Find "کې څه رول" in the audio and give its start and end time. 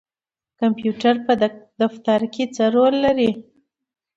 2.33-2.93